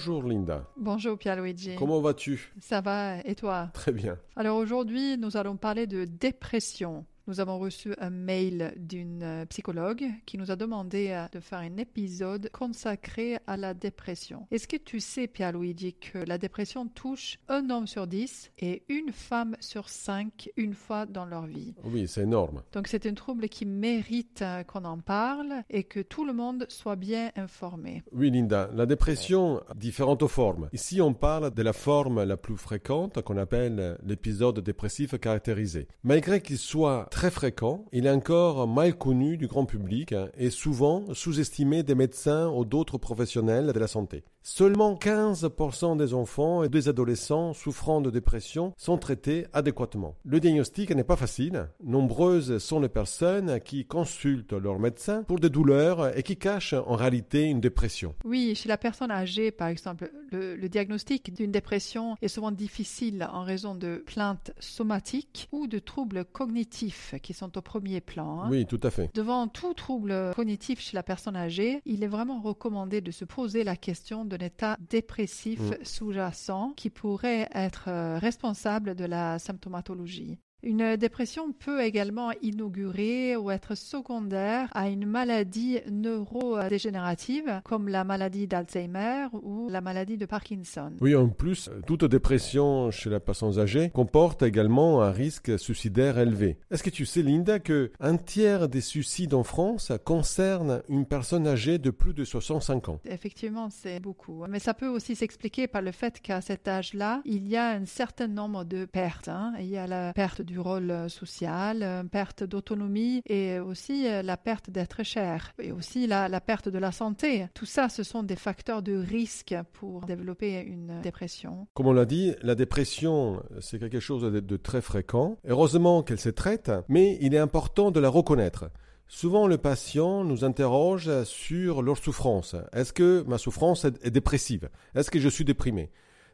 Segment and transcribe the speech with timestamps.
[0.00, 0.64] Bonjour Linda.
[0.78, 1.76] Bonjour Pierluigi.
[1.76, 2.54] Comment vas-tu?
[2.58, 3.68] Ça va et toi?
[3.74, 4.16] Très bien.
[4.34, 7.04] Alors aujourd'hui, nous allons parler de dépression.
[7.26, 11.58] Nous avons reçu un mail d'une euh, psychologue qui nous a demandé euh, de faire
[11.58, 14.46] un épisode consacré à la dépression.
[14.50, 19.12] Est-ce que tu sais, Pierluigi, que la dépression touche un homme sur dix et une
[19.12, 21.74] femme sur cinq une fois dans leur vie?
[21.84, 22.62] Oui, c'est énorme.
[22.72, 26.66] Donc c'est un trouble qui mérite euh, qu'on en parle et que tout le monde
[26.68, 28.02] soit bien informé.
[28.12, 30.68] Oui, Linda, la dépression a différentes formes.
[30.72, 35.86] Ici, on parle de la forme la plus fréquente qu'on appelle l'épisode dépressif caractérisé.
[36.02, 41.04] Malgré qu'il soit très fréquent, il est encore mal connu du grand public et souvent
[41.12, 44.24] sous-estimé des médecins ou d'autres professionnels de la santé.
[44.42, 50.16] Seulement 15% des enfants et des adolescents souffrant de dépression sont traités adéquatement.
[50.24, 51.68] Le diagnostic n'est pas facile.
[51.84, 56.96] Nombreuses sont les personnes qui consultent leur médecin pour des douleurs et qui cachent en
[56.96, 58.14] réalité une dépression.
[58.24, 63.28] Oui, chez la personne âgée, par exemple, le, le diagnostic d'une dépression est souvent difficile
[63.32, 68.42] en raison de plaintes somatiques ou de troubles cognitifs qui sont au premier plan.
[68.44, 68.48] hein.
[68.50, 69.10] Oui, tout à fait.
[69.14, 73.64] Devant tout trouble cognitif chez la personne âgée, il est vraiment recommandé de se poser
[73.64, 75.84] la question d'un état dépressif Mm.
[75.84, 80.38] sous-jacent qui pourrait être euh, responsable de la symptomatologie.
[80.62, 88.46] Une dépression peut également inaugurer ou être secondaire à une maladie neurodégénérative comme la maladie
[88.46, 90.92] d'Alzheimer ou la maladie de Parkinson.
[91.00, 96.58] Oui, en plus, toute dépression chez la personne âgée comporte également un risque suicidaire élevé.
[96.70, 101.46] Est-ce que tu sais, Linda, que un tiers des suicides en France concernent une personne
[101.46, 103.00] âgée de plus de 65 ans?
[103.04, 104.44] Effectivement, c'est beaucoup.
[104.48, 107.86] Mais ça peut aussi s'expliquer par le fait qu'à cet âge-là, il y a un
[107.86, 109.28] certain nombre de pertes.
[109.28, 109.54] hein.
[109.58, 114.20] Il y a la perte du rôle euh, social, une perte d'autonomie et aussi euh,
[114.20, 117.46] la perte d'être cher et aussi la, perte de la santé.
[117.54, 121.68] Tout ça, ce sont des facteurs de risque pour développer une dépression.
[121.74, 125.36] Comme on l'a dit, la dépression, c'est quelque chose de, de très fréquent.
[125.46, 128.70] Heureusement qu'elle se traite, mais il est important de la reconnaître.
[129.06, 132.56] Souvent, le patient nous interroge sur leur souffrance.
[132.72, 134.68] Est-ce que ma souffrance est dépressive?
[134.96, 135.90] Est-ce que je suis déprimé?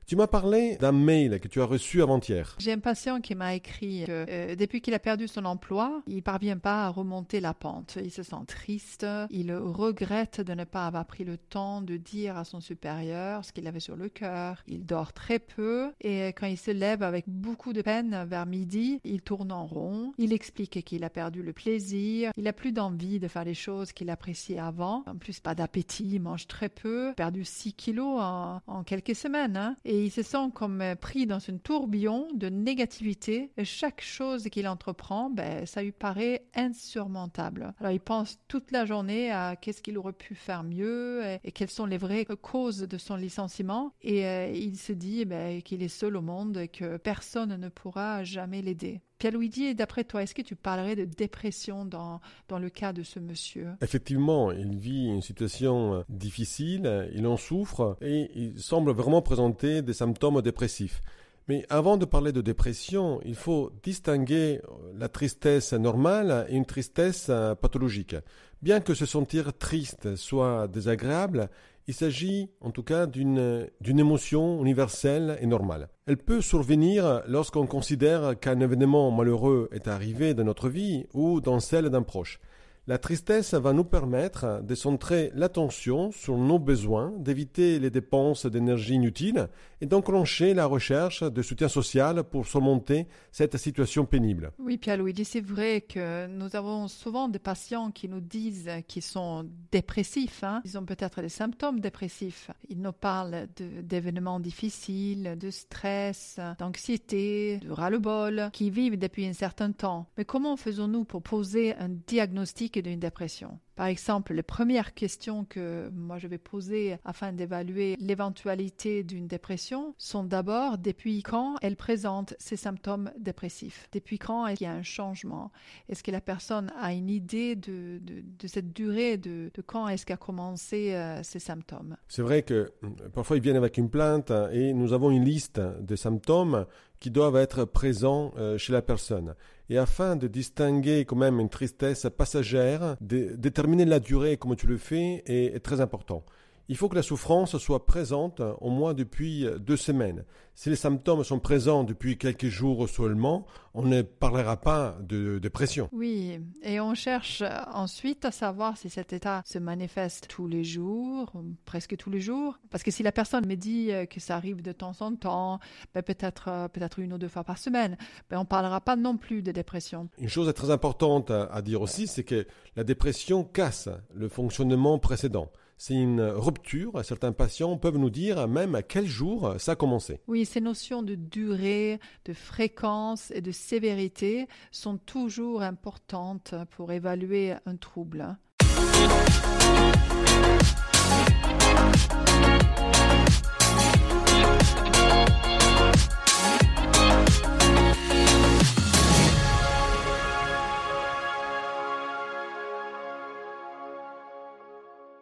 [0.07, 2.55] Tu m'as parlé d'un mail que tu as reçu avant-hier.
[2.61, 6.23] J'ai un patient qui m'a écrit que euh, depuis qu'il a perdu son emploi, il
[6.23, 7.99] parvient pas à remonter la pente.
[8.01, 12.37] Il se sent triste, il regrette de ne pas avoir pris le temps de dire
[12.37, 14.63] à son supérieur ce qu'il avait sur le cœur.
[14.69, 19.01] Il dort très peu et quand il se lève avec beaucoup de peine vers midi,
[19.03, 20.13] il tourne en rond.
[20.19, 23.93] Il explique qu'il a perdu le plaisir, il a plus d'envie de faire les choses
[23.93, 25.03] qu'il appréciait avant.
[25.09, 29.57] En plus, pas d'appétit, il mange très peu, perdu 6 kilos en, quelques semaines.
[29.57, 29.77] hein.
[30.05, 33.51] Il se sent comme euh, pris dans un tourbillon de négativité.
[33.57, 37.75] Et chaque chose qu'il entreprend, ben, ça lui paraît insurmontable.
[37.81, 41.53] Alors il pense toute la journée à qu'est-ce qu'il aurait pu faire mieux et, et
[41.53, 43.93] quelles sont les vraies causes de son licenciement.
[44.03, 47.69] Et euh, il se dit ben, qu'il est seul au monde et que personne ne
[47.69, 49.01] pourra jamais l'aider.
[49.19, 53.19] Pierluigi, d'après toi, est-ce que tu parlerais de dépression dans, dans le cas de ce
[53.19, 53.69] monsieur?
[53.81, 59.81] Effectivement, il vit une situation euh, difficile, il en souffre et il semble vraiment présenter
[59.81, 61.01] des symptômes dépressifs.
[61.49, 66.67] Mais avant de parler de dépression, il faut distinguer euh, la tristesse normale et une
[66.67, 68.17] tristesse euh, pathologique.
[68.63, 71.49] Bien que se sentir triste soit désagréable,
[71.89, 75.89] il s'agit en tout cas d'une émotion universelle et normale.
[76.07, 81.61] Elle peut survenir lorsqu'on considère qu'un événement malheureux est arrivé dans notre vie ou dans
[81.61, 82.41] celle d'un proche.
[82.89, 88.95] La tristesse va nous permettre de centrer l'attention sur nos besoins, d'éviter les dépenses d'énergie
[88.95, 89.49] inutiles
[89.81, 94.53] et d'enclencher la recherche de soutien social pour surmonter cette situation pénible.
[94.61, 99.49] Oui, Pierre-Luigi, c'est vrai que nous avons souvent des patients qui nous disent qu'ils sont
[99.73, 100.45] dépressifs.
[100.45, 100.63] hein.
[100.65, 102.53] Ils ont peut-être des symptômes dépressifs.
[102.69, 103.49] Ils nous parlent
[103.83, 110.07] d'événements difficiles, de stress, d'anxiété, de ras-le-bol, qui vivent depuis un certain temps.
[110.17, 113.59] Mais comment faisons-nous pour poser un diagnostic d'une dépression.
[113.77, 119.95] Par exemple, les premières questions que moi je vais poser afin d'évaluer l'éventualité d'une dépression
[119.99, 123.89] sont d'abord depuis quand elle présente ces symptômes dépressifs?
[123.93, 125.53] Depuis quand qu'il y a un changement?
[125.91, 128.01] Est-ce que la personne a une idée de,
[128.47, 131.97] cette durée, de, quand est-ce qu'a commencé euh, ces symptômes?
[132.09, 135.61] C'est vrai que euh, parfois ils viennent avec une plainte et nous avons une liste
[135.61, 136.65] de symptômes
[136.99, 139.35] qui doivent être présents euh, chez la personne.
[139.69, 144.67] Et afin de distinguer quand même une tristesse passagère, de déterminer la durée comme tu
[144.67, 146.25] le fais est, est très important.
[146.69, 150.25] Il faut que la souffrance soit présente au moins depuis deux semaines.
[150.55, 155.91] Si les symptômes sont présents depuis quelques jours seulement, on ne parlera pas de dépression.
[155.93, 157.43] Oui, et on cherche
[157.73, 161.31] ensuite à savoir si cet état se manifeste tous les jours,
[161.67, 162.59] presque tous les jours.
[162.71, 165.61] Parce que si la personne me dit que ça arrive de temps en temps,
[165.95, 167.99] ben peut-être peut-être une ou deux fois par semaine,
[168.31, 170.09] ben on ne parlera pas non plus de dépression.
[170.19, 172.47] Une chose très importante à dire aussi, c'est que
[172.77, 177.05] la dépression casse le fonctionnement précédent c'est une rupture.
[177.05, 180.21] Certains patients peuvent nous dire même à quel jour ça a commencé.
[180.27, 187.55] Oui, ces notions de durée, de fréquence et de sévérité sont toujours importantes pour évaluer
[187.67, 188.37] un trouble.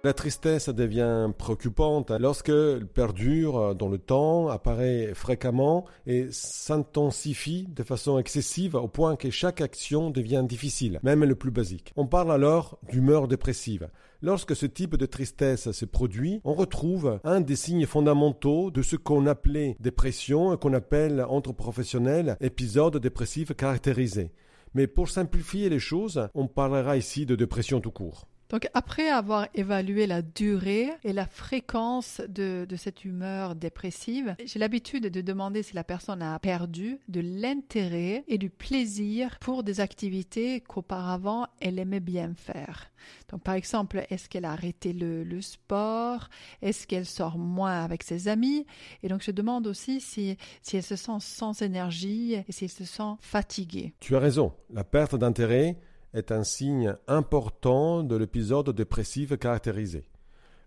[0.05, 8.19] La tristesse devient préoccupante lorsqu'elle perdure dans le temps, apparaît fréquemment et s'intensifie de façon
[8.19, 11.95] excessive au point que chaque action devient difficile, même le plus basique.
[11.97, 13.89] On parle alors d'humeur dépressive.
[14.21, 18.97] Lorsque ce type de tristesse se produit, on retrouve un des signes fondamentaux de ce
[18.97, 24.33] qu'on appelait dépression et qu'on appelle entre professionnels épisode dépressif caractérisé.
[24.75, 28.29] Mais pour simplifier les choses, on parlera ici de dépression tout court.
[28.55, 35.09] Donc après avoir évalué la durée et la fréquence de, cette humeur dépressive, j'ai l'habitude
[35.09, 40.61] de demander si la personne a perdu de l'intérêt et du plaisir pour des activités
[40.61, 42.93] qu'auparavant elle aimait bien faire.
[43.29, 46.29] Donc par exemple, est-ce qu'elle a arrêté le, sport?
[46.63, 48.67] Est-ce qu'elle sort moins avec ses amis?
[49.03, 52.71] Et donc je demande aussi si, si elle se sent sans énergie et si elle
[52.71, 53.95] se sent fatiguée.
[53.99, 55.77] Tu as raison, la perte d'intérêt
[56.15, 60.09] est un signe important de l'épisode dépressif caractérisé.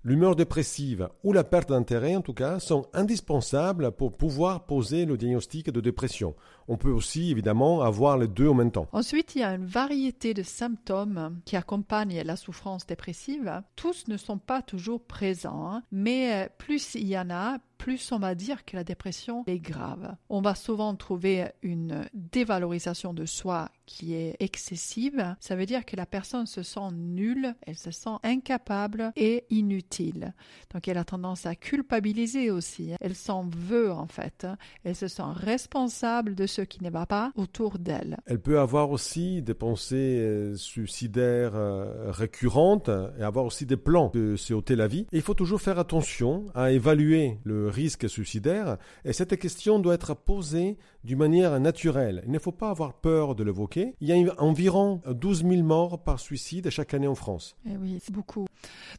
[0.04, 5.18] L'humeur dépressive ou la perte d'intérêt, en tout cas, sont indispensables pour pouvoir poser le
[5.18, 6.34] diagnostic de dépression.
[6.70, 8.88] On peut aussi, évidemment, avoir les deux en même temps.
[8.94, 13.62] Ensuite, il y a une variété de symptômes qui accompagnent la souffrance dépressive.
[13.76, 18.20] Tous ne sont pas toujours présents, hein, mais plus il y en a, plus on
[18.20, 20.16] va dire que la dépression est grave.
[20.30, 25.36] On va souvent trouver une dévalorisation de soi qui est excessive.
[25.40, 30.34] Ça veut dire que la personne se sent nulle, elle se sent incapable et inutile.
[30.74, 32.92] Donc elle a tendance à culpabiliser aussi.
[33.00, 34.46] Elle s'en veut en fait.
[34.84, 38.18] Elle se sent responsable de ce qui ne va pas autour d'elle.
[38.26, 42.90] Elle peut avoir aussi des pensées euh, suicidaires euh, récurrentes
[43.20, 45.08] et avoir aussi des plans de se ôter la vie.
[45.12, 50.16] il faut toujours faire attention à évaluer le risque suicidaire, et cette question doit être
[50.16, 50.78] posée
[51.08, 52.22] d'une manière naturelle.
[52.26, 53.96] Il ne faut pas avoir peur de l'évoquer.
[54.02, 57.56] Il y a environ 12 000 morts par suicide chaque année en France.
[57.66, 58.46] Eh oui, c'est beaucoup.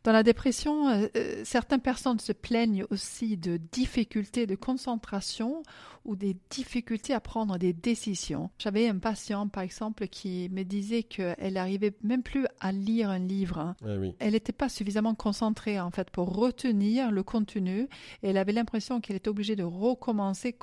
[0.05, 5.63] Dans la dépression, euh, euh, certaines personnes se plaignent aussi de difficultés de concentration
[6.05, 8.49] ou des difficultés à prendre des décisions.
[8.59, 13.19] J'avais un patient, par exemple, qui me disait qu'elle n'arrivait même plus à lire un
[13.19, 13.75] livre.
[13.87, 17.89] Eh elle n'était pas suffisamment concentrée, en fait, pour retenir le contenu.
[18.23, 20.57] Et elle avait l'impression qu'elle était obligée de recommencer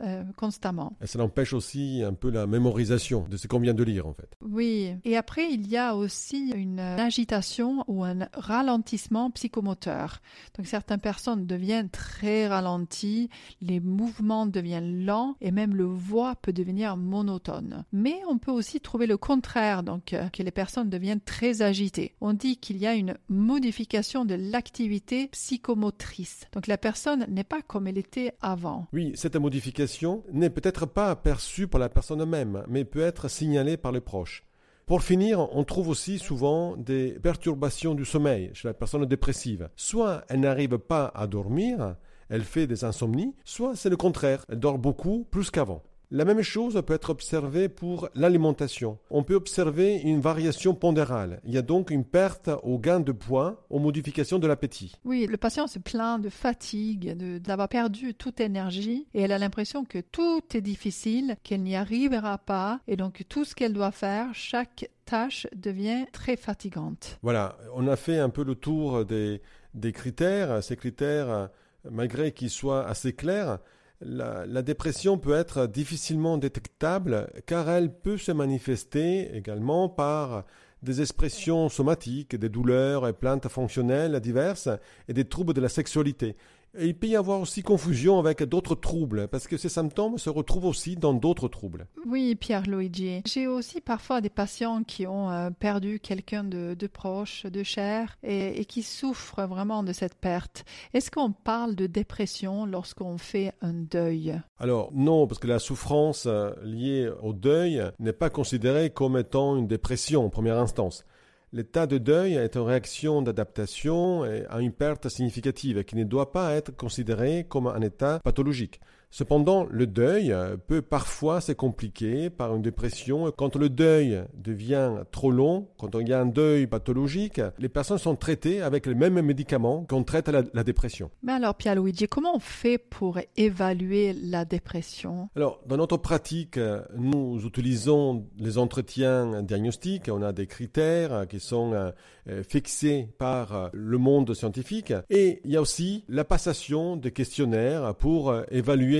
[0.00, 0.81] euh, constamment.
[1.00, 4.14] Et ça l'empêche aussi un peu la mémorisation de ce qu'on vient de lire, en
[4.14, 4.30] fait.
[4.40, 4.94] Oui.
[5.04, 10.20] Et après, il y a aussi une agitation ou un ralentissement psychomoteur.
[10.56, 13.28] Donc, certaines personnes deviennent très ralenties,
[13.60, 17.84] les mouvements deviennent lents et même le voix peut devenir monotone.
[17.92, 22.14] Mais on peut aussi trouver le contraire, donc euh, que les personnes deviennent très agitées.
[22.20, 26.46] On dit qu'il y a une modification de l'activité psychomotrice.
[26.52, 28.86] Donc, la personne n'est pas comme elle était avant.
[28.92, 33.76] Oui, cette modification n'est peut-être pas perçue par la personne même, mais peut être signalée
[33.76, 34.44] par les proches.
[34.86, 39.68] Pour finir, on trouve aussi souvent des perturbations du sommeil chez la personne dépressive.
[39.76, 41.96] Soit elle n'arrive pas à dormir,
[42.28, 45.82] elle fait des insomnies, soit c'est le contraire, elle dort beaucoup plus qu'avant.
[46.14, 48.98] La même chose peut être observée pour l'alimentation.
[49.08, 51.40] On peut observer une variation pondérale.
[51.46, 54.94] Il y a donc une perte au gain de poids, aux modifications de l'appétit.
[55.06, 59.86] Oui, le patient se plaint de fatigue, d'avoir perdu toute énergie et elle a l'impression
[59.86, 64.34] que tout est difficile, qu'elle n'y arrivera pas et donc tout ce qu'elle doit faire,
[64.34, 67.18] chaque tâche devient très fatigante.
[67.22, 69.40] Voilà, on a fait un peu le tour des,
[69.72, 70.62] des critères.
[70.62, 71.48] Ces critères,
[71.90, 73.60] malgré qu'ils soient assez clairs,
[74.04, 80.44] la, dépression peut être difficilement détectable car elle peut se manifester également par
[80.82, 84.68] des expressions somatiques, des douleurs et plaintes fonctionnelles diverses
[85.08, 86.36] et des troubles de la sexualité.
[86.78, 90.30] Et il peut y avoir aussi confusion avec d'autres troubles, parce que ces symptômes se
[90.30, 91.86] retrouvent aussi dans d'autres troubles.
[92.06, 93.22] Oui, Pierre Luigi.
[93.26, 98.64] J'ai aussi parfois des patients qui ont euh, perdu quelqu'un de, proche, de cher, et,
[98.64, 100.64] qui souffrent vraiment de cette perte.
[100.94, 104.40] Est-ce qu'on parle de dépression lorsqu'on fait un deuil?
[104.58, 109.56] Alors non, parce que la souffrance euh, liée au deuil n'est pas considérée comme étant
[109.56, 111.04] une dépression en première instance.
[111.54, 116.54] L'état de deuil est une réaction d'adaptation à une perte significative qui ne doit pas
[116.54, 118.80] être considérée comme un état pathologique.
[119.14, 120.34] Cependant, le deuil
[120.66, 123.30] peut parfois se compliquer par une dépression.
[123.30, 127.98] Quand le deuil devient trop long, quand il y a un deuil pathologique, les personnes
[127.98, 131.10] sont traitées avec les mêmes médicaments qu'on traite la, la, dépression.
[131.22, 135.28] Mais alors, Pierre-Luigi, comment on fait pour évaluer la dépression?
[135.36, 136.58] Alors, dans notre pratique,
[136.96, 140.08] nous utilisons les entretiens diagnostiques.
[140.10, 141.92] On a des critères qui sont
[142.28, 144.92] euh, fixés par euh, le monde scientifique.
[145.10, 148.44] Et il y a aussi la passation de questionnaires pour euh,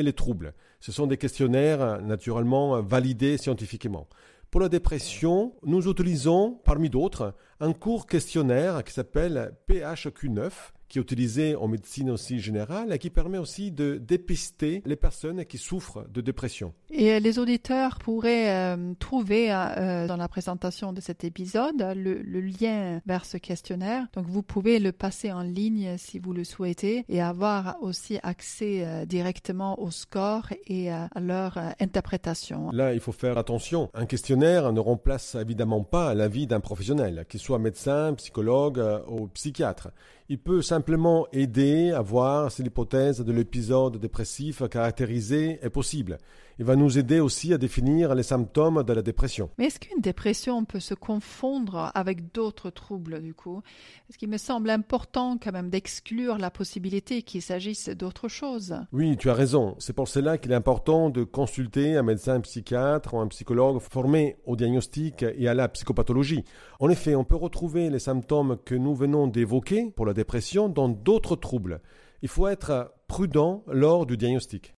[0.02, 0.54] les troubles.
[0.80, 4.08] Ce sont des questionnaires naturellement validés scientifiquement.
[4.50, 10.50] Pour la dépression, nous utilisons, parmi d'autres, un court questionnaire qui s'appelle PHQ9,
[10.92, 15.46] qui est utilisé en médecine aussi générale et qui permet aussi de dépister les personnes
[15.46, 16.74] qui souffrent de dépression.
[16.90, 23.00] Et les auditeurs pourraient euh, trouver euh, dans la présentation de cet épisode le, lien
[23.06, 24.06] vers ce questionnaire.
[24.12, 28.84] Donc vous pouvez le passer en ligne si vous le souhaitez et avoir aussi accès
[28.84, 32.70] euh, directement au score et à leur interprétation.
[32.70, 33.88] Là, il faut faire attention.
[33.94, 39.28] Un questionnaire ne remplace évidemment pas la vie d'un professionnel, qu'il soit médecin, psychologue ou
[39.28, 39.88] psychiatre.
[40.32, 46.16] Il peut simplement aider à voir si l'hypothèse de l'épisode dépressif caractérisé est possible.
[46.58, 49.50] Il va nous aider aussi à définir les symptômes de la dépression.
[49.58, 53.62] Mais est-ce qu'une dépression peut se confondre avec d'autres troubles du coup?
[54.08, 59.16] Est-ce qu'il me semble important quand même d'exclure la possibilité qu'il s'agisse d'autre chose Oui,
[59.16, 59.74] tu as raison.
[59.78, 64.36] C'est pour cela qu'il est important de consulter un médecin psychiatre ou un psychologue formé
[64.44, 66.44] au diagnostic et à la psychopathologie.
[66.80, 70.88] En effet, on peut retrouver les symptômes que nous venons d'évoquer pour la dépression dans
[70.88, 71.80] d'autres troubles.
[72.22, 74.74] Il faut être prudent lors du diagnostic.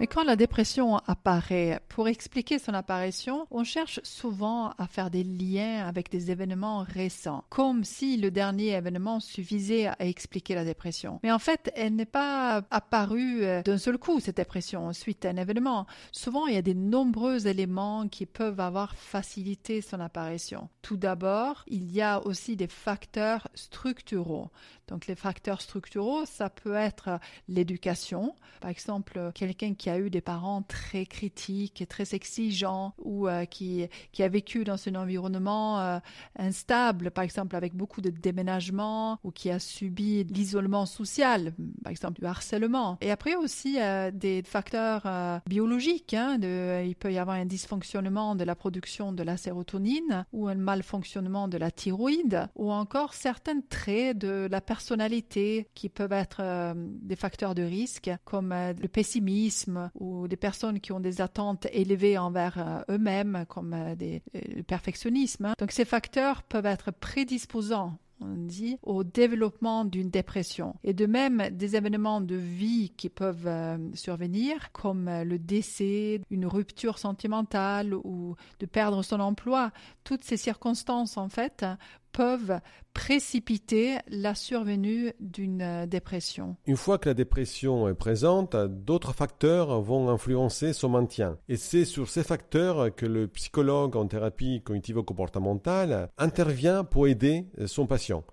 [0.00, 5.22] Mais quand la dépression apparaît, pour expliquer son apparition, on cherche souvent à faire des
[5.22, 11.20] liens avec des événements récents, comme si le dernier événement suffisait à expliquer la dépression.
[11.22, 15.28] Mais en fait, elle n'est pas apparue euh, d'un seul coup, cette dépression, suite à
[15.28, 15.86] un événement.
[16.12, 20.70] Souvent, il y a des nombreux éléments qui peuvent avoir facilité son apparition.
[20.80, 24.48] Tout d'abord, il y a aussi des facteurs structuraux.
[24.90, 27.18] Donc les facteurs structuraux, ça peut être
[27.48, 28.34] l'éducation.
[28.60, 33.88] Par exemple, quelqu'un qui a eu des parents très critiques très exigeants ou euh, qui,
[34.18, 35.98] a vécu dans un environnement euh,
[36.38, 42.20] instable, par exemple avec beaucoup de déménagements ou qui a subi l'isolement social, par exemple
[42.20, 42.98] du harcèlement.
[43.00, 46.14] Et après aussi euh, des facteurs biologiques.
[46.14, 46.38] Hein,
[46.84, 51.48] il peut y avoir un dysfonctionnement de la production de la sérotonine ou un malfonctionnement
[51.48, 56.72] de la thyroïde ou encore certains traits de la personne personnalités qui peuvent être euh,
[56.74, 61.66] des facteurs de risque, comme euh, le pessimisme ou des personnes qui ont des attentes
[61.70, 65.52] élevées envers euh, eux-mêmes, comme des, le perfectionnisme.
[65.58, 70.74] Donc ces facteurs peuvent être prédisposants on dit, au développement d'une dépression.
[70.84, 73.48] Et de même, des événements de vie qui peuvent
[73.94, 79.72] survenir, comme le décès, une rupture sentimentale ou de perdre son emploi,
[80.04, 81.64] toutes ces circonstances, en fait,
[82.12, 82.60] peuvent
[82.94, 86.56] précipiter la survenue d'une euh, dépression.
[86.66, 91.38] Une fois que la dépression est présente, d'autres facteurs vont influencer son maintien.
[91.48, 97.86] Et c'est sur ces facteurs que le psychologue en thérapie cognitivo-comportementale intervient pour aider son
[97.86, 98.24] patient.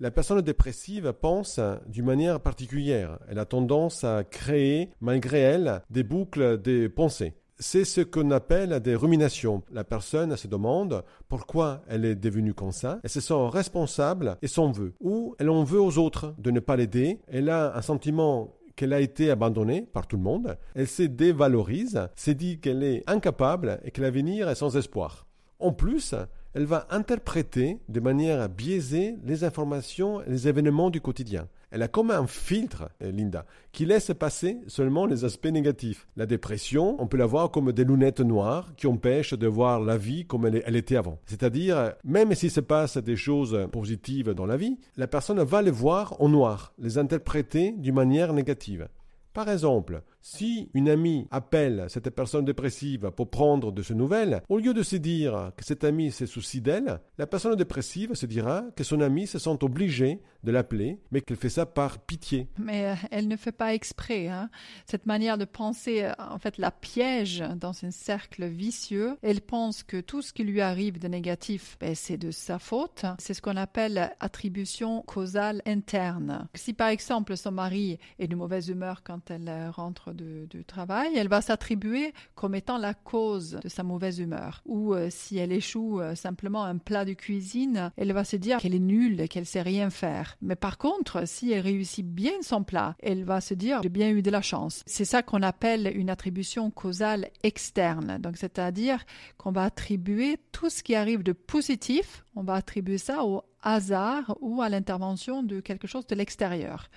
[0.00, 1.58] La personne dépressive pense
[1.88, 3.18] d'une manière particulière.
[3.28, 8.80] Elle a tendance à créer, malgré elle, des boucles de pensées c'est ce qu'on appelle
[8.80, 9.62] des ruminations.
[9.72, 13.00] La personne se demande pourquoi elle est devenue comme ça.
[13.02, 14.94] Elle se sent responsable et s'en veut.
[15.00, 17.20] Ou elle en veut aux autres de ne pas l'aider.
[17.28, 20.56] Elle a un sentiment qu'elle a été abandonnée par tout le monde.
[20.74, 25.26] Elle se dévalorise, se dit qu'elle est incapable et que l'avenir est sans espoir.
[25.58, 26.14] En plus,
[26.54, 31.48] elle va interpréter de manière biaisée les informations et les événements du quotidien.
[31.70, 36.06] Elle a comme un filtre, euh, Linda, qui laisse passer seulement les aspects négatifs.
[36.16, 39.96] La dépression, on peut la voir comme des lunettes noires qui empêchent de voir la
[39.96, 41.18] vie comme elle, était avant.
[41.26, 45.70] C'est-à-dire, même s'il se passe des choses positives dans la vie, la personne va les
[45.70, 48.88] voir en noir, les interpréter d'une manière négative.
[49.34, 54.58] Par exemple, si une amie appelle cette personne dépressive pour prendre de ses nouvelles, au
[54.58, 58.64] lieu de se dire que cette amie se soucie d'elle, la personne dépressive se dira
[58.76, 62.46] que son amie se sent obligée de l'appeler, mais qu'elle fait ça par pitié.
[62.58, 64.28] Mais euh, elle ne fait pas exprès.
[64.28, 64.50] Hein.
[64.86, 69.16] Cette manière de penser, euh, en fait, la piège dans un cercle vicieux.
[69.22, 73.04] Elle pense que tout ce qui lui arrive de négatif, ben, c'est de sa faute.
[73.18, 76.48] C'est ce qu'on appelle attribution causale interne.
[76.54, 81.28] Si par exemple son mari est de mauvaise humeur quand elle rentre de, travail, elle
[81.28, 84.62] va s'attribuer comme étant la cause de sa mauvaise humeur.
[84.66, 88.58] Ou euh, si elle échoue euh, simplement un plat de cuisine, elle va se dire
[88.58, 90.36] qu'elle est nulle, qu'elle sait rien faire.
[90.42, 94.10] Mais par contre, si elle réussit bien son plat, elle va se dire j'ai bien
[94.10, 94.82] eu de la chance.
[94.86, 98.18] C'est ça qu'on appelle une attribution causale externe.
[98.18, 99.04] Donc c'est-à-dire
[99.36, 104.36] qu'on va attribuer tout ce qui arrive de positif, on va attribuer ça au hasard
[104.40, 106.88] ou à l'intervention de quelque chose de l'extérieur.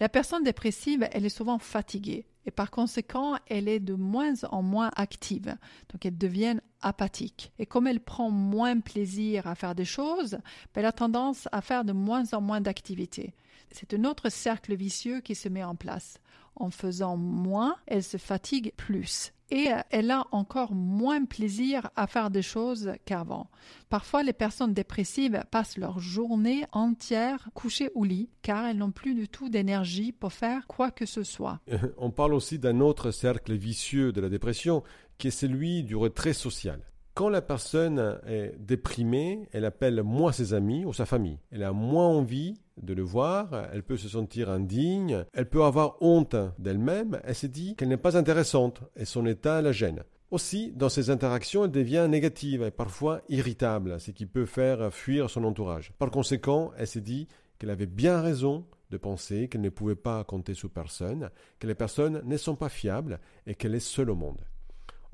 [0.00, 4.62] La personne dépressive, elle est souvent fatiguée et par conséquent, elle est de moins en
[4.62, 5.56] moins active.
[5.90, 7.52] Donc, elle devient apathique.
[7.58, 10.32] Et comme elle prend moins plaisir à faire des choses,
[10.74, 13.34] ben, elle a tendance à faire de moins en moins d'activités.
[13.70, 16.18] C'est un autre cercle vicieux qui se met en place.
[16.56, 22.06] En faisant moins, elle se fatigue plus et euh, elle a encore moins plaisir à
[22.08, 23.48] faire des choses qu'avant.
[23.88, 29.14] Parfois, les personnes dépressives passent leur journée entière couchées au lit car elles n'ont plus
[29.14, 31.60] du tout d'énergie pour faire quoi que ce soit.
[31.96, 34.82] On parle aussi d'un autre cercle vicieux de la dépression
[35.18, 36.80] qui est celui du retrait social.
[37.14, 41.38] Quand la personne est déprimée, elle appelle moins ses amis ou sa famille.
[41.52, 45.96] Elle a moins envie de le voir, elle peut se sentir indigne, elle peut avoir
[46.00, 50.02] honte d'elle-même, elle se dit qu'elle n'est pas intéressante et son état la gêne.
[50.30, 55.30] Aussi, dans ses interactions, elle devient négative et parfois irritable, ce qui peut faire fuir
[55.30, 55.92] son entourage.
[55.98, 57.28] Par conséquent, elle se dit
[57.58, 61.74] qu'elle avait bien raison de penser qu'elle ne pouvait pas compter sur personne, que les
[61.74, 64.44] personnes ne sont pas fiables et qu'elle est seule au monde.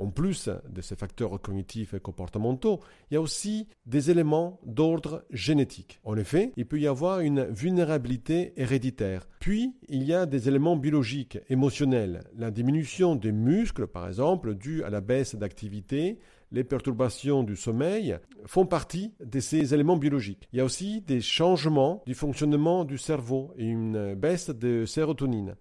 [0.01, 5.27] En plus de ces facteurs cognitifs et comportementaux, il y a aussi des éléments d'ordre
[5.31, 6.01] génétique.
[6.05, 9.29] En effet, il peut y avoir une vulnérabilité héréditaire.
[9.41, 12.25] Puis, il y a des éléments biologiques, émotionnels.
[12.35, 16.19] La diminution des muscles, par exemple, due à la baisse d'activité,
[16.51, 20.49] les perturbations du sommeil font partie de ces éléments biologiques.
[20.55, 25.57] Il y a aussi des changements du fonctionnement du cerveau et une baisse de sérotonine.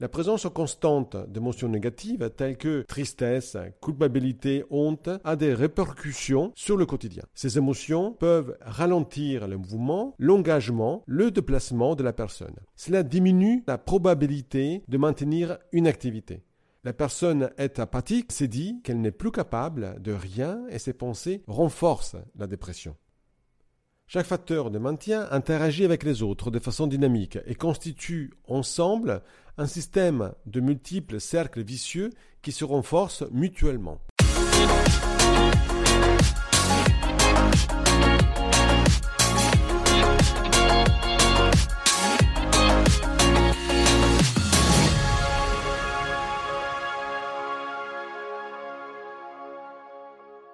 [0.00, 6.86] La présence constante d'émotions négatives telles que tristesse, culpabilité, honte a des répercussions sur le
[6.86, 7.24] quotidien.
[7.34, 12.56] Ces émotions peuvent ralentir le mouvement, l'engagement, le déplacement de la personne.
[12.76, 16.44] Cela diminue la probabilité de maintenir une activité.
[16.82, 21.42] La personne est apathique, c'est dit qu'elle n'est plus capable de rien et ses pensées
[21.46, 22.96] renforcent la dépression.
[24.12, 29.22] Chaque facteur de maintien interagit avec les autres de façon dynamique et constitue ensemble
[29.56, 32.10] un système de multiples cercles vicieux
[32.42, 34.00] qui se renforcent mutuellement.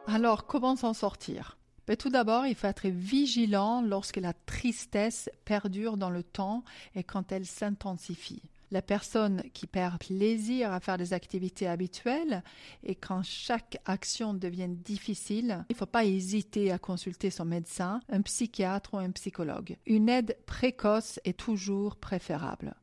[0.06, 1.56] Alors, comment s'en sortir?
[1.94, 6.64] Tout d'abord, il faut être vigilant lorsque la tristesse perdure dans le temps
[6.96, 8.42] et quand elle s'intensifie.
[8.72, 12.42] La personne qui perd plaisir à faire des activités habituelles
[12.82, 18.00] et quand chaque action devient difficile, il ne faut pas hésiter à consulter son médecin,
[18.08, 19.76] un psychiatre ou un psychologue.
[19.86, 22.74] Une aide précoce est toujours préférable.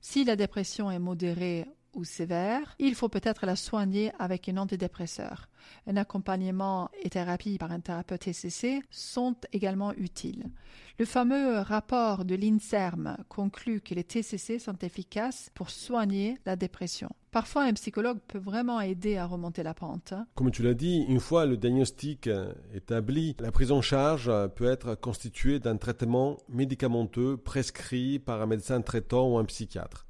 [0.00, 5.48] Si la dépression est modérée ou sévère, il faut peut-être la soigner avec un antidépresseur.
[5.86, 10.50] Un accompagnement et thérapie par un thérapeute TCC sont également utiles.
[10.98, 17.10] Le fameux rapport de l'INSERM conclut que les TCC sont efficaces pour soigner la dépression.
[17.30, 20.12] Parfois, un psychologue peut vraiment aider à remonter la pente.
[20.34, 22.28] Comme tu l'as dit, une fois le diagnostic
[22.74, 28.82] établi, la prise en charge peut être constituée d'un traitement médicamenteux prescrit par un médecin
[28.82, 30.06] traitant ou un psychiatre.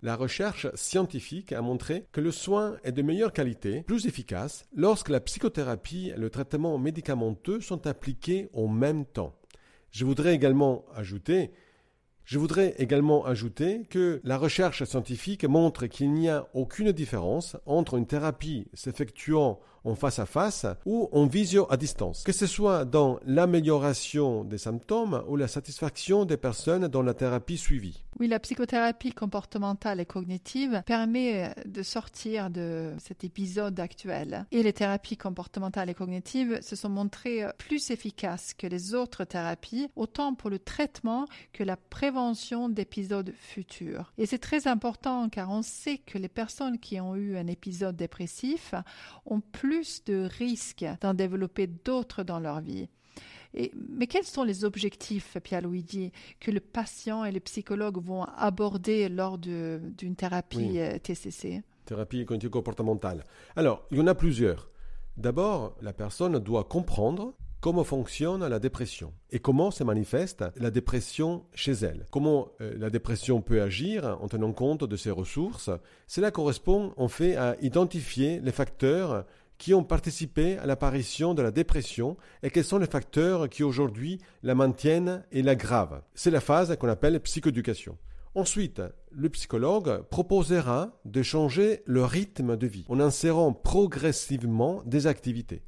[0.00, 5.08] La recherche scientifique a montré que le soin est de meilleure qualité, plus efficace, lorsque
[5.08, 9.34] la psychothérapie et le traitement médicamenteux sont appliqués en même temps.
[9.90, 11.50] Je voudrais également ajouter
[12.28, 17.96] je voudrais également ajouter que la recherche scientifique montre qu'il n'y a aucune différence entre
[17.96, 22.84] une thérapie s'effectuant en face à face ou en visio à distance, que ce soit
[22.84, 28.04] dans l'amélioration des symptômes ou la satisfaction des personnes dans la thérapie suivie.
[28.20, 34.44] Oui, la psychothérapie comportementale et cognitive permet euh, de sortir de cet épisode actuel.
[34.50, 39.24] Et les thérapies comportementales et cognitives se sont montrées euh, plus efficaces que les autres
[39.24, 44.12] thérapies, autant pour le traitement que la prévention d'épisodes futurs.
[44.18, 47.94] Et c'est très important car on sait que les personnes qui ont eu un épisode
[47.94, 48.74] dépressif
[49.26, 52.88] ont plus de risques d'en développer d'autres dans leur vie
[53.74, 59.38] mais quels sont les objectifs, Pierre-Luigi, que le patient et le psychologue vont aborder lors
[59.38, 63.24] d'une thérapie TCC euh, Thérapie cognitive comportementale.
[63.56, 64.70] Alors, il y en a plusieurs.
[65.16, 71.44] D'abord, la personne doit comprendre comment fonctionne la dépression et comment se manifeste la dépression
[71.54, 72.06] chez elle.
[72.10, 75.70] Comment euh, la dépression peut agir en tenant compte de ses ressources.
[76.06, 79.24] Cela correspond en fait à identifier les facteurs
[79.58, 84.20] qui ont participé à l'apparition de la dépression et quels sont les facteurs qui aujourd'hui
[84.42, 86.02] la maintiennent et l'aggravent.
[86.14, 87.98] C'est la phase qu'on appelle psychoéducation.
[88.34, 95.64] Ensuite, le psychologue proposera de changer le rythme de vie en insérant progressivement des activités.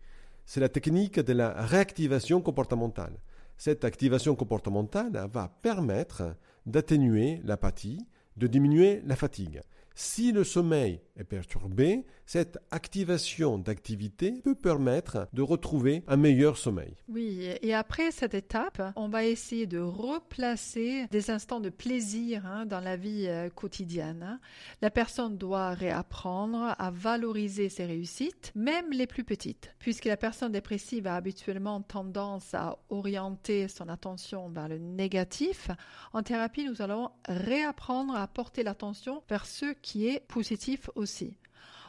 [0.46, 3.18] C'est la technique de la réactivation comportementale.
[3.56, 9.62] Cette activation comportementale va permettre d'atténuer l'apathie, de diminuer la fatigue.
[9.94, 16.94] Si le sommeil est perturbé, cette activation d'activité peut permettre de retrouver un meilleur sommeil.
[17.08, 22.66] Oui, et après cette étape, on va essayer de replacer des instants de plaisir hein,
[22.66, 24.22] dans la vie euh, quotidienne.
[24.22, 24.40] Hein.
[24.80, 30.52] La personne doit réapprendre à valoriser ses réussites, même les plus petites, puisque la personne
[30.52, 35.70] dépressive a habituellement tendance à orienter son attention vers le négatif.
[36.12, 41.09] En thérapie, nous allons réapprendre à porter l'attention vers ce qui est positif aussi.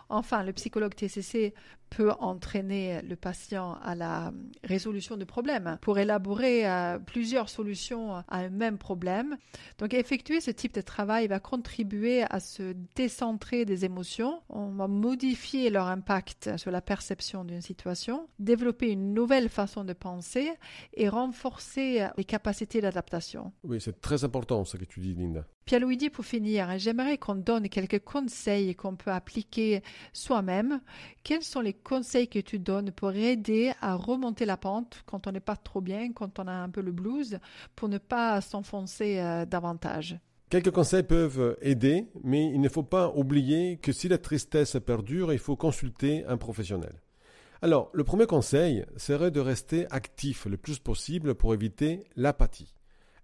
[0.10, 1.54] Enfin, le psychologue TCC
[1.92, 8.26] peut entraîner le patient à la résolution de problèmes pour élaborer euh, plusieurs solutions à
[8.30, 9.38] un même problème.
[9.78, 14.88] Donc effectuer ce type de travail va contribuer à se décentrer des émotions, on va
[14.88, 20.50] modifier leur impact sur la perception d'une situation, développer une nouvelle façon de penser
[20.94, 23.52] et renforcer les capacités d'adaptation.
[23.66, 25.46] Oui, c'est très important ce que tu dis, Linda.
[25.66, 30.82] Pierre-Louis pour finir, j'aimerais qu'on donne quelques conseils qu'on peut appliquer soi-même.
[31.24, 35.32] Quels sont les conseils que tu donnes pour aider à remonter la pente quand on
[35.32, 37.40] n'est pas trop bien, quand on a un peu le blues,
[37.76, 40.18] pour ne pas s'enfoncer euh, davantage
[40.52, 45.32] Quelques conseils peuvent aider, mais il ne faut pas oublier que si la tristesse perdure,
[45.32, 47.02] il faut consulter un professionnel.
[47.62, 52.74] Alors, le premier conseil serait de rester actif le plus possible pour éviter l'apathie.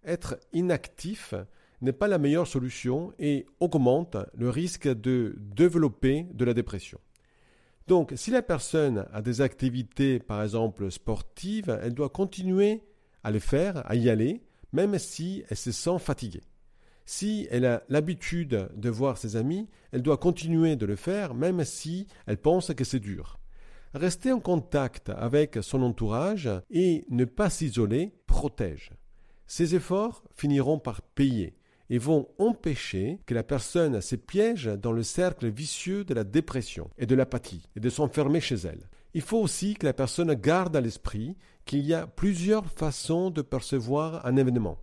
[0.05, 1.33] Être inactif
[1.81, 6.99] n'est pas la meilleure solution et augmente le risque de développer de la dépression.
[7.87, 12.83] Donc, si la personne a des activités, par exemple sportives, elle doit continuer
[13.23, 16.43] à les faire, à y aller, même si elle se sent fatiguée.
[17.05, 21.63] Si elle a l'habitude de voir ses amis, elle doit continuer de le faire, même
[21.63, 23.39] si elle pense que c'est dur.
[23.93, 28.91] Rester en contact avec son entourage et ne pas s'isoler protège.
[29.45, 31.55] Ces efforts finiront par payer
[31.89, 36.89] et vont empêcher que la personne se piège dans le cercle vicieux de la dépression
[36.97, 38.89] et de l'apathie et de s'enfermer chez elle.
[39.13, 43.41] Il faut aussi que la personne garde à l'esprit qu'il y a plusieurs façons de
[43.41, 44.77] percevoir un événement.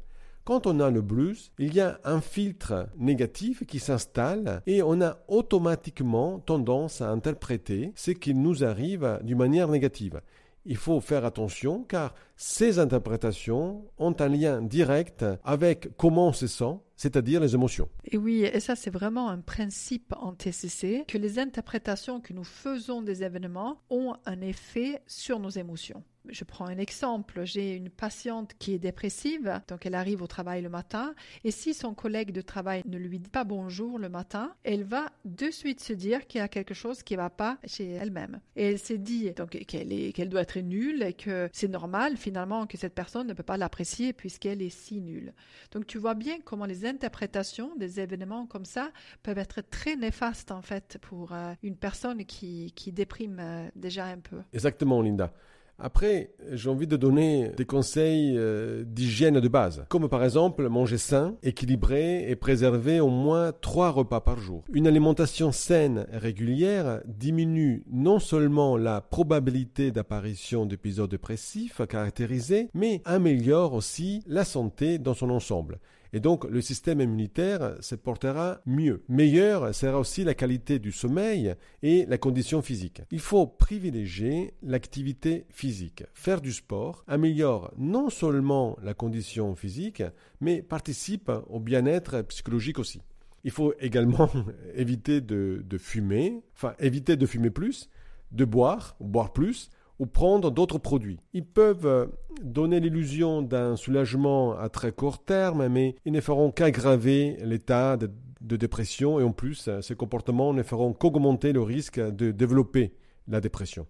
[0.44, 5.00] Quand on a le blues, il y a un filtre négatif qui s'installe et on
[5.00, 10.20] a automatiquement tendance à interpréter ce qui nous arrive d'une manière négative
[10.64, 16.46] il faut faire attention car ces interprétations ont un lien direct avec comment on se
[16.46, 17.88] sent, c'est-à-dire les émotions.
[18.04, 22.44] Et oui, et ça c'est vraiment un principe en TCC, que les interprétations que nous
[22.44, 26.02] faisons des événements ont un effet sur nos émotions.
[26.28, 27.42] Je prends un exemple.
[27.44, 31.74] J'ai une patiente qui est dépressive, donc elle arrive au travail le matin, et si
[31.74, 35.80] son collègue de travail ne lui dit pas bonjour le matin, elle va de suite
[35.80, 38.40] se dire qu'il y a quelque chose qui ne va pas chez elle-même.
[38.56, 42.66] Et elle s'est dit donc qu'elle qu'elle doit être nulle et que c'est normal finalement
[42.66, 45.34] que cette personne ne peut pas l'apprécier puisqu'elle est si nulle.
[45.72, 48.90] Donc tu vois bien comment les interprétations des événements comme ça
[49.22, 54.06] peuvent être très néfastes en fait pour euh, une personne qui, qui déprime euh, déjà
[54.06, 54.38] un peu.
[54.52, 55.32] Exactement, Linda.
[55.78, 60.98] Après, j'ai envie de donner des conseils euh, d'hygiène de base, comme par exemple manger
[60.98, 64.62] sain, équilibré et préserver au moins trois repas par jour.
[64.72, 73.02] Une alimentation saine et régulière diminue non seulement la probabilité d'apparition d'épisodes dépressifs caractérisés, mais
[73.04, 75.80] améliore aussi la santé dans son ensemble.
[76.14, 79.02] Et donc le système immunitaire se portera mieux.
[79.08, 83.02] Meilleure sera aussi la qualité du sommeil et la condition physique.
[83.10, 86.04] Il faut privilégier l'activité physique.
[86.14, 90.04] Faire du sport améliore non seulement la condition physique,
[90.40, 93.02] mais participe au bien-être psychologique aussi.
[93.42, 94.30] Il faut également
[94.76, 97.90] éviter de, de fumer, enfin éviter de fumer plus,
[98.30, 99.68] de boire, boire plus,
[99.98, 101.20] ou prendre d'autres produits.
[101.32, 102.06] Ils peuvent euh,
[102.42, 108.10] donner l'illusion d'un soulagement à très court terme, mais ils ne feront qu'aggraver l'état de,
[108.56, 112.94] dépression et en plus, euh, ces comportements ne feront qu'augmenter le risque de développer
[113.28, 113.86] la dépression.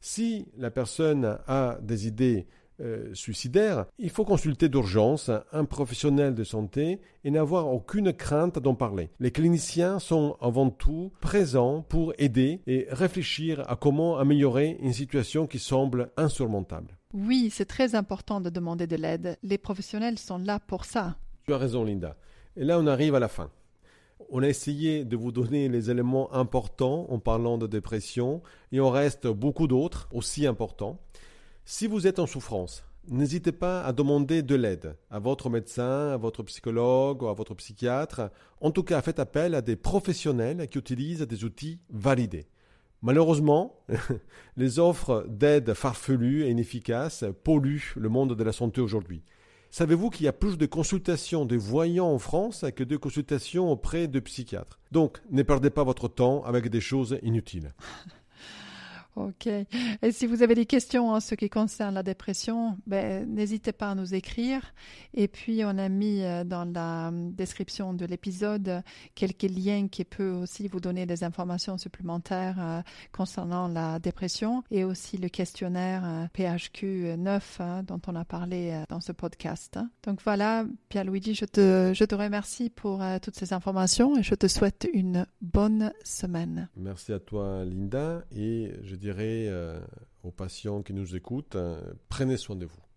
[0.00, 2.46] Si la personne a des idées
[2.80, 8.74] euh, suicidaire, il faut consulter d'urgence un professionnel de santé et n'avoir aucune crainte d'en
[8.74, 9.10] parler.
[9.18, 15.46] Les cliniciens sont avant tout présents pour aider et réfléchir à comment améliorer une situation
[15.46, 16.96] qui semble insurmontable.
[17.14, 19.38] Oui, c'est très important de demander de l'aide.
[19.42, 21.16] Les professionnels sont là pour ça.
[21.46, 22.16] Tu as raison, Linda.
[22.56, 23.50] Et là, on arrive à la fin.
[24.30, 28.90] On a essayé de vous donner les éléments importants en parlant de dépression, et on
[28.90, 31.00] reste beaucoup d'autres aussi importants.
[31.70, 36.16] Si vous êtes en souffrance, n'hésitez pas à demander de l'aide à votre médecin, à
[36.16, 38.30] votre psychologue ou à votre psychiatre.
[38.62, 42.46] En tout cas, faites appel à des professionnels qui utilisent des outils validés.
[43.02, 43.84] Malheureusement,
[44.56, 49.22] les offres d'aide farfelues et inefficaces polluent le monde de la santé aujourd'hui.
[49.70, 54.08] Savez-vous qu'il y a plus de consultations de voyants en France que de consultations auprès
[54.08, 54.80] de psychiatres?
[54.90, 57.74] Donc, ne perdez pas votre temps avec des choses inutiles.
[59.16, 59.46] Ok.
[59.46, 63.90] Et si vous avez des questions en ce qui concerne la dépression, ben, n'hésitez pas
[63.90, 64.62] à nous écrire.
[65.12, 68.82] Et puis, on a mis euh, dans la euh, description de l'épisode
[69.16, 74.84] quelques liens qui peuvent aussi vous donner des informations supplémentaires euh, concernant la dépression et
[74.84, 79.78] aussi le questionnaire PHQ 9 hein, dont on a parlé dans ce podcast.
[80.04, 84.46] Donc voilà, Pierre-Luigi, je te, je te remercie pour toutes ces informations et je te
[84.46, 86.68] souhaite une bonne semaine.
[86.76, 88.24] Merci à toi, Linda.
[88.32, 89.80] Et dirais euh,
[90.22, 92.87] aux patients qui nous écoutent, euh, prenez soin de vous.